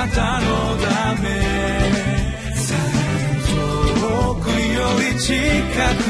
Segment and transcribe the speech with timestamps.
[0.00, 0.46] なたの
[0.78, 1.28] ため。
[4.00, 5.34] 遠くより近
[6.04, 6.09] く。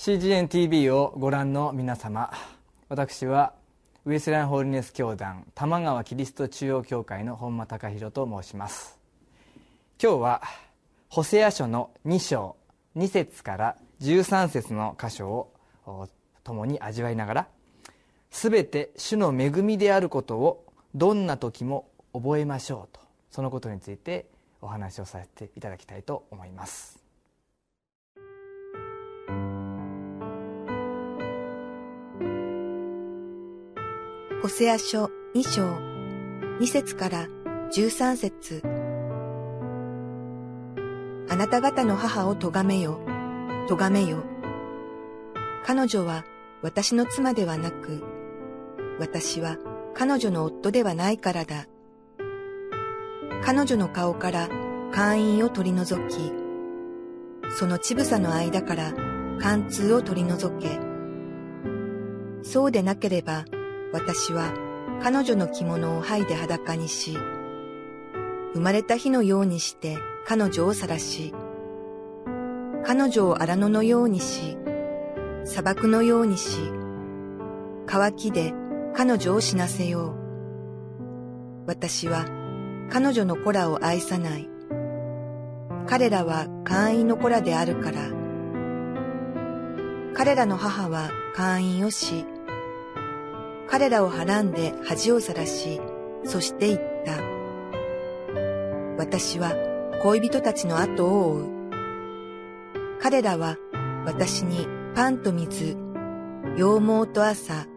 [0.00, 2.32] CGNTV」をご覧の皆様
[2.88, 3.52] 私は
[4.06, 8.98] ウエスランホールネス教団玉川キリスト中央教会の本間隆弘と申します。
[10.02, 10.42] 今日は
[11.10, 12.56] ホセア書の2章
[12.96, 15.28] 2節から13節の箇所
[15.84, 16.08] を
[16.44, 17.48] 共に味わいながら
[18.30, 24.30] 全て主の恵みであることをどんな時も覚えましょうとそのことについて
[24.62, 27.09] お話をさせていただきたいと思います。
[34.42, 35.76] ホセア書2章
[36.60, 37.26] 2節から
[37.74, 38.62] 13節
[41.28, 43.00] あなた方の母を咎めよ、
[43.68, 44.24] 咎めよ。
[45.66, 46.24] 彼女は
[46.62, 48.02] 私の妻ではなく、
[48.98, 49.58] 私は
[49.92, 51.66] 彼女の夫ではないからだ。
[53.44, 54.48] 彼女の顔から
[54.90, 56.32] 会員を取り除き、
[57.58, 58.94] その乳房の間から
[59.38, 60.80] 貫通を取り除け。
[62.42, 63.44] そうでなければ、
[63.92, 64.52] 私は
[65.02, 67.18] 彼女の着物を剥いで裸にし、
[68.54, 71.34] 生まれた日のようにして彼女を晒し、
[72.84, 74.56] 彼女を荒野のようにし、
[75.44, 76.58] 砂漠のようにし、
[77.86, 78.52] 乾きで
[78.94, 81.66] 彼女を死なせよう。
[81.66, 82.24] 私は
[82.90, 84.48] 彼女の子らを愛さない。
[85.86, 88.08] 彼らは会員の子らであるから。
[90.14, 92.24] 彼らの母は会員をし、
[93.70, 95.80] 彼らをはらんで恥をさらし、
[96.24, 97.22] そして言った。
[98.98, 99.54] 私は
[100.02, 101.48] 恋人たちの後を追う。
[103.00, 103.58] 彼らは
[104.04, 104.66] 私に
[104.96, 105.76] パンと水、
[106.56, 107.68] 羊毛と朝、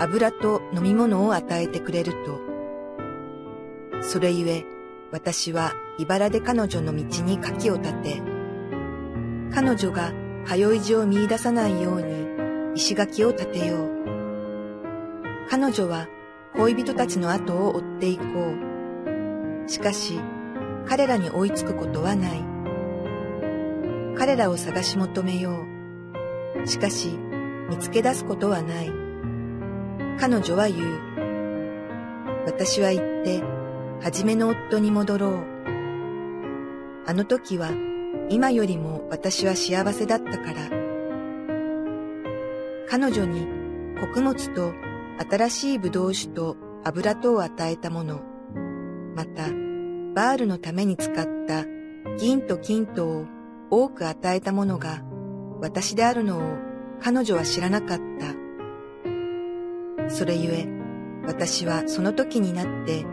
[0.00, 2.40] 油と飲み物を与えてくれると。
[4.02, 4.64] それゆえ、
[5.12, 8.20] 私は茨で彼女の道に柿を立て、
[9.54, 10.12] 彼女が
[10.44, 14.01] 通い地を見出さないように石垣を立てよう。
[15.48, 16.08] 彼女は
[16.56, 19.68] 恋人たちの後を追っていこう。
[19.68, 20.20] しかし、
[20.86, 22.44] 彼らに追いつくことはない。
[24.16, 25.64] 彼らを探し求めよ
[26.64, 26.66] う。
[26.66, 27.18] しかし、
[27.68, 28.92] 見つけ出すことはない。
[30.18, 31.00] 彼女は言う。
[32.46, 33.42] 私は言って、
[34.02, 35.44] 初めの夫に戻ろう。
[37.06, 37.70] あの時は、
[38.28, 40.68] 今よりも私は幸せだったから。
[42.88, 43.46] 彼女に
[44.00, 44.74] 穀物と
[45.28, 48.20] 新しい葡萄酒と油とを与えたもの、
[49.14, 49.48] また、
[50.14, 51.64] バールのために使った
[52.18, 53.26] 銀と金とを
[53.70, 55.02] 多く与えたものが
[55.60, 56.42] 私であるのを
[57.00, 58.02] 彼女は知らなかった。
[60.10, 60.68] それゆえ、
[61.26, 63.06] 私はその時になって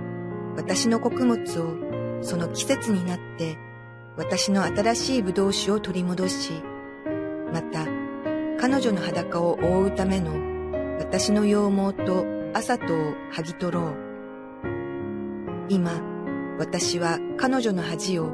[0.58, 1.76] 私の穀物を
[2.22, 3.58] その季節になって
[4.18, 6.52] 私の新しい葡萄酒を取り戻し、
[7.54, 7.86] また
[8.60, 10.49] 彼女の裸を覆うための
[11.00, 13.96] 私の羊毛と朝とを剥ぎ取ろう。
[15.70, 16.02] 今、
[16.58, 18.32] 私は彼女の恥を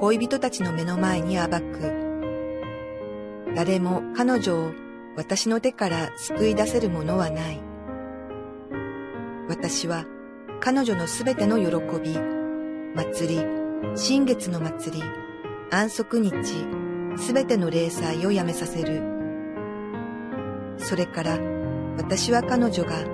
[0.00, 2.02] 恋人たちの目の前に暴く。
[3.54, 4.72] 誰も彼女を
[5.16, 7.62] 私の手から救い出せるものはない。
[9.48, 10.04] 私は
[10.60, 11.66] 彼女のすべての喜
[12.00, 12.18] び、
[12.96, 13.46] 祭り、
[13.94, 15.04] 新月の祭り、
[15.70, 16.32] 安息日、
[17.16, 19.02] すべての礼祭をやめさせる。
[20.78, 21.61] それから
[21.96, 23.04] 私は彼女が、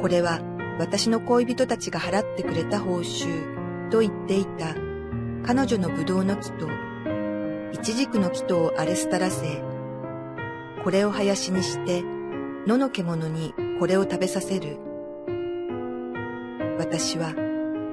[0.00, 0.40] これは
[0.78, 4.74] 私の恋人たちが払ってくれた報酬と言っていた
[5.46, 6.68] 彼女の葡萄の木と、
[7.72, 9.62] イチジクの木とを荒れ廃らせ、
[10.82, 12.02] これを林にして、
[12.66, 14.78] 野の獣にこれを食べさせる。
[16.78, 17.34] 私は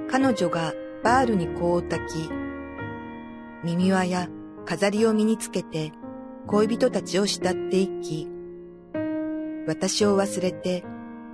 [0.09, 0.73] 彼女が
[1.03, 2.29] バールに香を焚き、
[3.63, 4.27] 耳輪や
[4.65, 5.91] 飾りを身につけて
[6.47, 8.27] 恋人たちを慕っていき、
[9.67, 10.83] 私を忘れて、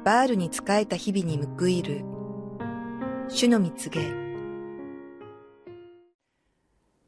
[0.03, 2.03] バールに仕えた日々に報いる。
[3.29, 4.01] 主の蜜げ。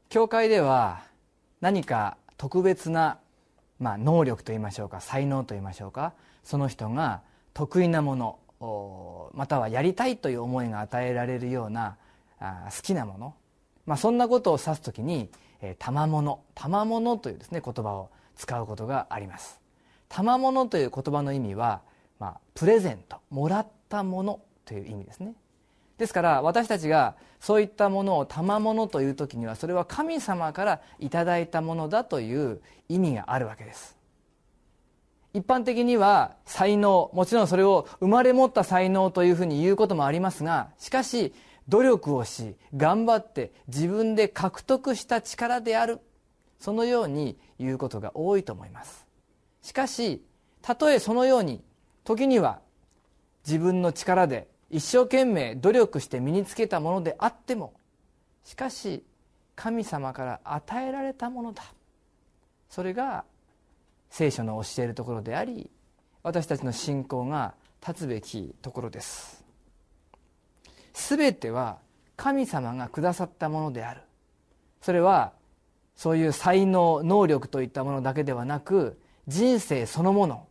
[0.08, 1.02] 教会では
[1.60, 3.18] 何か特別な、
[3.78, 7.20] まあ、能力といいましょうか才能といいましょうかその人が
[7.54, 11.96] 得意なものまたはやりたいという思いが与えられるような
[12.40, 13.34] あ好きなもの、
[13.86, 15.30] まあ、そんなことを指す時に
[15.78, 19.60] 「賜物」「賜物」というですね言葉を使うことがあります
[20.10, 21.80] 賜物という言葉の意味は、
[22.18, 25.34] まあ、プレゼントもらったものという意味ですね。
[25.96, 33.96] ですから私たちがそういったものを賜物という時にはそれは神様からいただいたものだという意味があるわけです。
[35.32, 41.32] 一般的には才能もちろんそれを生まれ持った才能というふうに言うこともありますがしかし
[41.68, 46.00] 努力をし頑張って自分で獲得した力である。
[46.58, 49.09] そのように言うことが多いと思います。
[49.62, 50.22] しかし
[50.62, 51.62] たとえそのように
[52.04, 52.60] 時には
[53.46, 57.72] 自分の力で一生懸命努力して身につけたものであっても
[58.44, 59.02] しかし
[59.56, 61.62] 神様から与えられたものだ。
[62.68, 63.24] それが
[64.10, 65.70] 聖書の教えるところであり
[66.22, 67.54] 私たちの信仰が
[67.86, 69.44] 立つべきところです。
[70.94, 71.78] 全ては
[72.16, 74.02] 神様がくださったものである。
[74.82, 75.32] それは
[75.96, 80.46] そういう才能能力といったものだけではなく人生そのもの。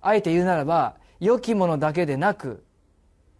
[0.00, 2.64] あえて言うならば良きものだけでなく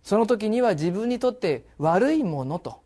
[0.03, 2.81] その時には自分にとって悪いものと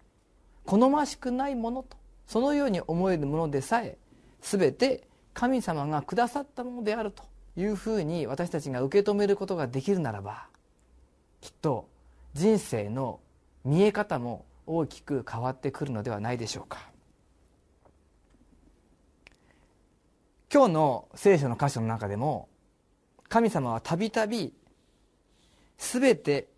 [0.65, 1.97] 好ましくないものと
[2.27, 3.97] そのように思えるものでさえ
[4.43, 7.23] 全て神様がくださったものであると
[7.57, 10.47] いうふうに私たちが受け止めることができるならば
[11.41, 11.89] きっと
[12.35, 13.21] 人生の
[13.65, 16.90] 見え方も大きく変わってくるのではないでしょうか。
[20.53, 22.49] 今日の聖書の箇所の中でも
[23.29, 24.53] 神様はたびたび
[25.79, 26.49] 全て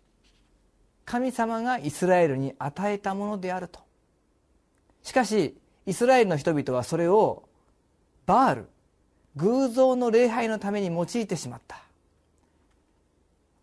[1.05, 3.81] 神様がイスラエルに与えたものであると。
[5.03, 5.55] しかし
[5.85, 7.43] イスラエルの人々はそれを
[8.25, 8.69] バール
[9.35, 11.83] 偶像の礼拝のために用いてしまった。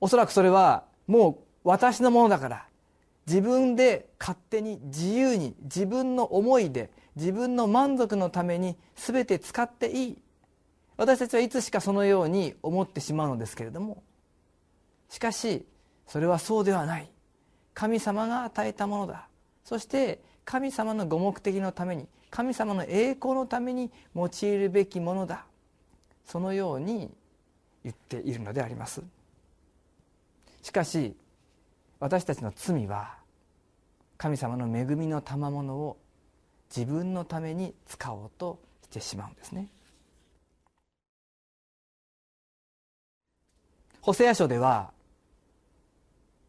[0.01, 2.67] おそらくそれはもう私のものだから
[3.31, 10.19] 自分で勝手に自由に自分の思いで自分の満足のために全て使っていい。
[10.97, 14.03] 私たちはいつしかそのように思ってしまうのですけれども。
[15.09, 15.65] しかし
[16.09, 17.09] それはそうではない。
[17.73, 19.29] 神様が与えたものだ。
[19.63, 25.45] そして神様のご目的のために神様の栄光のために用いるべきものだ。
[26.27, 27.09] そのように
[27.85, 29.05] 言っているのであります。
[30.63, 31.15] しかし
[32.01, 33.20] 私たちの罪は
[34.21, 35.97] 神様の恵みの賜物を
[36.69, 39.69] 自分のために使おうとしてしまうんですね。
[44.03, 44.91] ホセア書では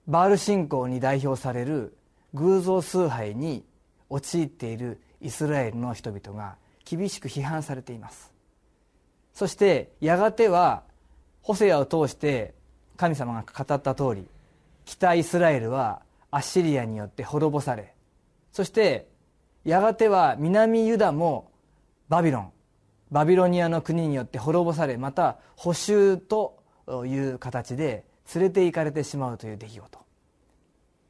[0.05, 1.95] バール信仰に代表される
[2.33, 3.63] 偶像崇拝に
[4.09, 8.33] 陥っているイスラエルの人々が厳しく批判されています。
[9.33, 10.83] そしてやがては
[11.41, 12.53] ホセアを通して
[12.97, 14.27] 神様が語った通り
[14.83, 17.93] 北イスラエルはアッシリアによって滅ぼされ
[18.51, 19.07] そして
[19.63, 21.51] やがては南ユダも
[22.09, 22.51] バビロン
[23.11, 26.57] バビロニアの国によって滅ぼされまた捕囚と
[27.05, 29.99] いう形で連れて行かれてしまうという出来事。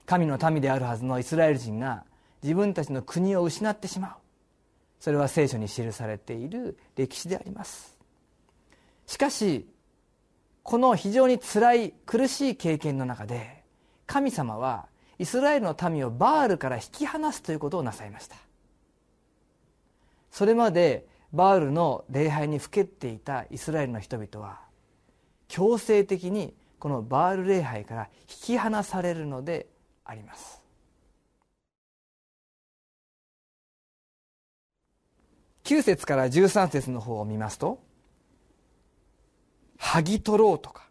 [0.07, 2.03] 神の民であるはずのイスラエル人が
[2.41, 4.11] 自分たちの国を失ってしまう。
[4.99, 7.97] それは聖書に記されている歴史であります。
[9.05, 9.67] しかし
[10.63, 13.63] この非常につらい苦しい経験の中で
[14.07, 14.87] 神様は
[15.21, 18.37] イスラエルの民をバールから引き離すということをなさいました。
[20.31, 24.61] それまでバールの礼拝にふけっていたイスラエルの人々は
[25.47, 29.67] 強制的にこのバール礼拝から引き離されるので
[30.05, 30.59] あります。
[35.65, 37.79] 9節から13節の方を見ますと
[39.77, 40.89] 「剥ぎ取ろう」とか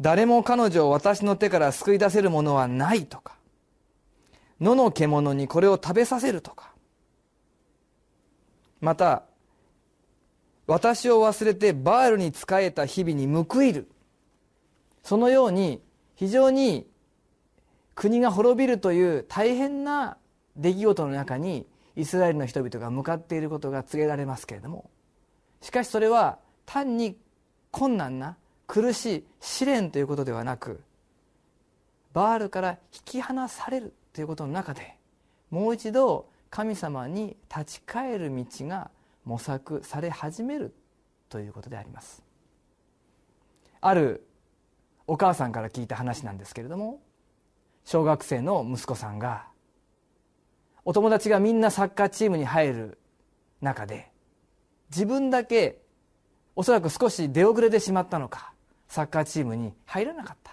[0.00, 3.36] 誰も彼女を私の手から救い出せるものはない」とか
[4.60, 6.72] 「野の獣にこれを食べさせる」とか。
[8.80, 9.24] また
[10.66, 13.88] 私を忘れてバールに仕えた日々に報いる。
[15.02, 15.80] そのように
[16.16, 16.86] 非常に
[17.94, 20.18] 国が滅びるという大変な
[20.56, 24.90] 出来事の中にイスラエルの人々が向かっていることが告げられますけれども。
[25.62, 27.16] しかしそれは単に
[27.70, 28.36] 困難な
[28.66, 30.80] 苦しい試練ということではなく
[32.12, 34.96] バールから引き離されるということの中で
[35.50, 38.90] もう一度神様に立ち返る道が
[39.24, 40.74] 模索され始める
[41.28, 42.22] ということであります。
[43.80, 44.26] ある
[45.06, 47.00] お母さんから聞いた話なんですけれども
[47.84, 49.46] 小学生の息子さんが
[50.84, 52.98] お友達がみんなサッカーチームに入る
[53.60, 54.10] 中で
[54.90, 55.82] 自分だけ
[56.56, 58.52] おそらく少し出遅れてしまったのか
[58.88, 60.52] サッカーチームに入らなかった。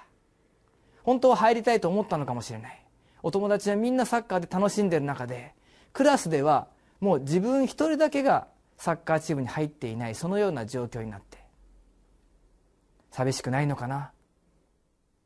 [1.03, 2.83] 本当は入りたいと思ったのかもしれない。
[3.21, 5.53] お友達はみんなサッカーで楽しんでる中で
[5.93, 6.67] クラスでは
[6.99, 8.47] もう自分一人だけが
[8.77, 11.37] サッカーチームに入っていないそのような状況になって。
[13.11, 14.11] 寂しくないのかな？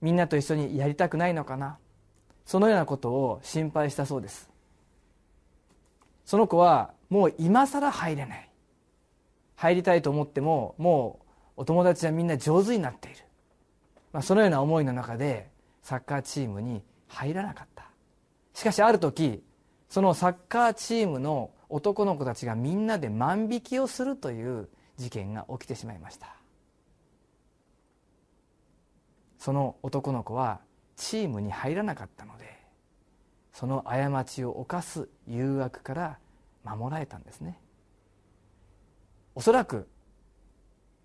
[0.02, 1.78] みんなと一緒にやりたくないのかな？
[2.46, 4.50] そのようなことを心配したそうです。
[6.26, 8.50] その子はもう今更入れない。
[9.56, 11.27] 入りたいと思ってももう
[11.58, 13.18] お友達はみんな上手になっている、
[14.14, 15.50] まあ、そのような思いの中で
[15.82, 17.90] サッカーチームに入らなかった。
[18.54, 19.44] しかしある時
[19.90, 26.36] そのサッカーチームの男の子たちがみんなで万引きをするという事件が起きてしまいました。
[29.40, 30.60] その男の子は
[30.96, 32.58] チームに入らなかったので
[33.54, 36.20] その過ちを犯す誘惑から
[36.64, 37.60] 守られたんですね。
[39.36, 39.88] おそらく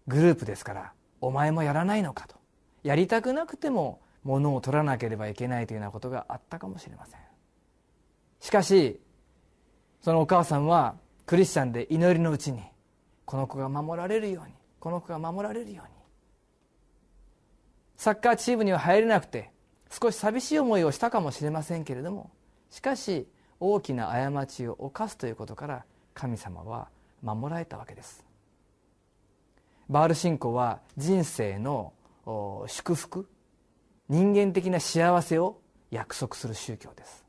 [0.09, 2.37] グループですからお前もやらないのかと。
[2.83, 7.21] やりたくなくても物を取らなければいけないというようなことがあったかもしれません。
[8.41, 9.01] しかし
[10.01, 12.61] そのお母さんはクリスチャンで祈りのうちに
[13.25, 15.93] この子が守られるようにこの子が守られるように。
[17.97, 19.53] サッカーチームには入れなくて
[19.89, 22.33] 少し寂しい思いをしたかもしれませんけれども
[22.69, 23.29] しかし
[23.61, 26.89] 大きな過ちを犯すということから神様は
[27.23, 28.32] 守られたわけです。
[29.93, 31.93] バール信仰は人生の
[32.67, 33.29] 祝福
[34.09, 37.27] 人間的な幸せを約束する宗教です。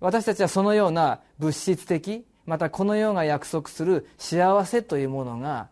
[0.00, 5.68] 私たちはそのような物質的またこの世が約束する幸せというものが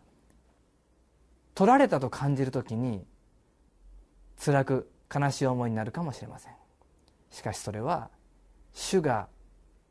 [1.55, 3.03] 取られたと感じる時に
[4.41, 6.53] 辛く悲しい思いになるかもしれません。
[7.31, 8.09] しかしそれは
[8.71, 9.27] 主が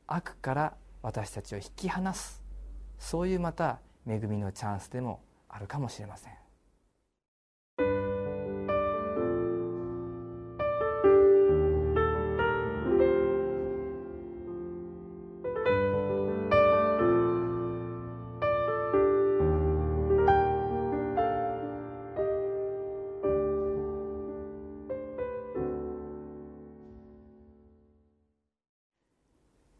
[0.07, 2.43] 悪から私たちを引き離す。
[2.99, 5.21] そういうまた恵みのチャンスでも
[5.57, 6.33] あるかもしれません。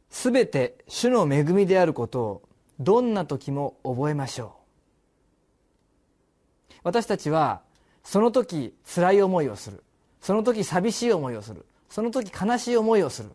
[0.09, 2.43] すべて主の恵みであることを
[2.81, 4.66] どんな時も覚えましょう。
[6.87, 7.63] 私たちは
[8.05, 9.83] その時辛い思いをする。
[10.21, 11.67] その時寂しい思いをする。
[11.91, 13.31] その時悲しい思いをする。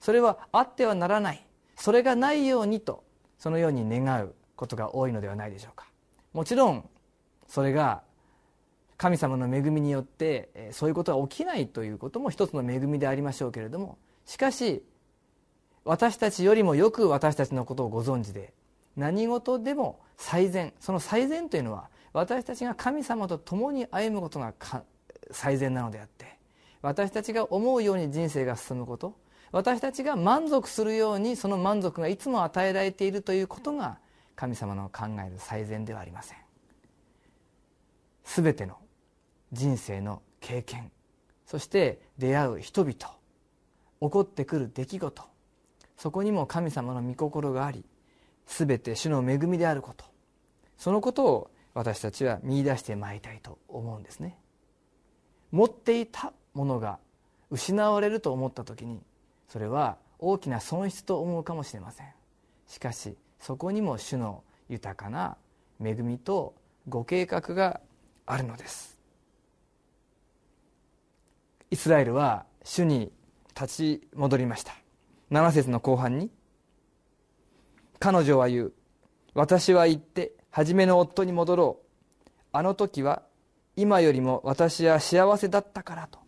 [0.00, 1.46] それはあってはならない。
[1.76, 3.04] それがないようにと
[3.38, 5.86] そのように願うことが多いのではないでしょうか。
[6.32, 6.88] もちろん
[7.46, 8.00] それが
[8.96, 14.82] 神様の恵みによってそういうことが起きないということも一つの恵みでありましょうけれどもしかし
[15.84, 18.54] 私たちよりもよく私たちのことをご存知で
[18.96, 24.54] 何事でも最善その最善というのは私たちが神様と共に歩むことが
[25.30, 26.38] 最善なのであって
[26.80, 29.18] 私たちが思うように人生が進むこと
[29.52, 33.98] 私たちが満足するようにその満足がいつも与えられているということが
[34.34, 36.38] 神様の考える最善ではありません。
[38.24, 38.78] 全ての
[39.52, 40.90] 人生の経験
[41.44, 43.10] そして出会う人々起
[44.00, 45.22] こってくる出来事
[45.98, 47.84] そこにも神様の御心があり
[48.46, 50.06] 全て主の恵みであること
[50.76, 54.38] そのことを私たちは見出してまいりたいと思うんですね。
[55.52, 56.98] 持っていたものが
[57.50, 59.02] 失われると思った時に
[59.46, 62.06] それは大きな損失と思うかもしれません。
[62.66, 65.36] しかしそこにも主の豊かな
[65.78, 66.54] 恵みと
[66.88, 67.82] ご計画が
[68.24, 68.98] あるのです。
[71.70, 73.12] イスラエルは主に
[73.48, 74.72] 立ち戻りました。
[75.30, 76.30] 7節の後半に
[77.98, 78.72] 彼女は言う。
[79.34, 82.26] 私は行って初めの夫に戻ろう。
[82.50, 83.20] あの時は
[83.76, 86.18] 今よりも私は幸せだったからと。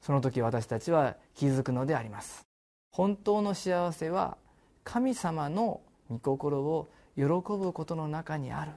[0.00, 2.46] その時私たちは気づくのであります。
[2.90, 4.38] 本当の幸せは
[4.84, 8.72] 神様の御心を喜ぶことの中にある。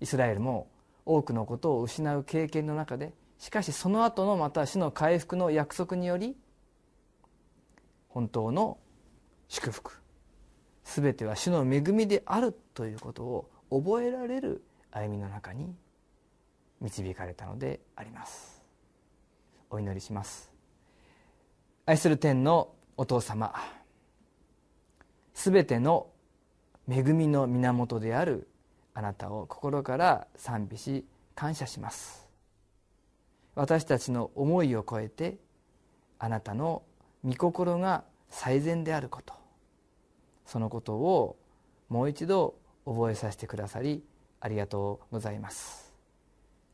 [0.00, 0.66] イスラエルも
[1.06, 6.36] 多くのことを失う経験の中でしかしその後のまた死の回復の約束により
[8.08, 8.78] 本当の
[9.46, 10.01] 祝福。
[10.84, 15.74] 全ては主の恵みであるということを覚えられる歩みの中に
[16.80, 18.62] 導かれたのであります。
[19.70, 20.50] お祈りします。
[21.86, 23.54] 愛する天のお父様
[25.34, 26.08] 全ての
[26.88, 28.48] 恵みの源である
[28.94, 32.28] あなたを心から賛美し感謝します。
[33.54, 35.38] 私たちの思いを超えて
[36.18, 36.82] あなたの
[37.24, 39.41] 御心が最善であること。
[40.46, 41.36] そのことを
[41.88, 44.02] もう一度覚えさせてくださり
[44.40, 45.92] ありがとうございます。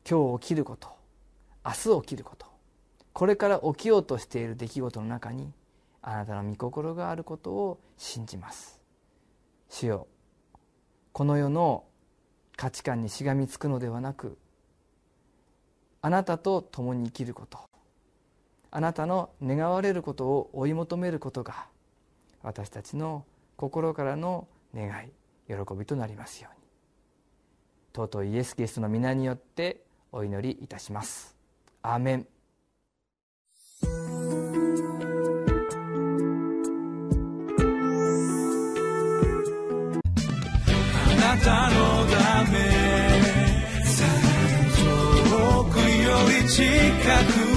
[0.09, 0.89] 今日起きること
[1.63, 2.47] 明日起きること
[3.13, 5.51] これから起きようとしている出来事の中に
[6.01, 8.81] あなたの御心があることを信じます。
[9.69, 10.07] 主よ
[11.11, 11.83] この世の
[12.55, 14.37] 価値観にしがみつくのではなく
[16.01, 17.59] あなたと共に生きること
[18.71, 21.67] あなたの願われることを追い求めることが
[22.41, 23.25] 私たちの
[23.59, 25.11] 心からの願い
[25.47, 26.59] 喜びとなりますように。
[27.93, 31.35] 尊いイエス・キリストの皆によってお祈りいたします。
[31.81, 32.27] アーメン。
[33.83, 33.87] あ
[41.19, 42.59] なたのため
[45.27, 46.63] 遠くより近
[47.43, 47.48] く